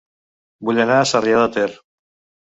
[0.69, 1.67] Vull anar a Sarrià de Ter